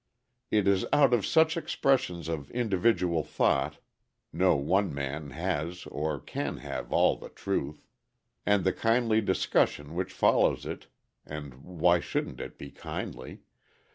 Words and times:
It 0.49 0.67
is 0.67 0.83
out 0.91 1.13
of 1.13 1.27
such 1.27 1.55
expressions 1.55 2.27
of 2.27 2.49
individual 2.49 3.23
thought 3.23 3.77
(no 4.33 4.55
one 4.55 4.91
man 4.91 5.29
has 5.29 5.85
or 5.91 6.19
can 6.19 6.57
have 6.57 6.91
all 6.91 7.17
the 7.17 7.29
truth) 7.29 7.85
and 8.43 8.63
the 8.63 8.73
kindly 8.73 9.21
discussion 9.21 9.93
which 9.93 10.11
follows 10.11 10.65
it 10.65 10.87
(and 11.23 11.53
why 11.53 11.99
shouldn't 11.99 12.39
it 12.41 12.57
be 12.57 12.71
kindly?) 12.71 13.41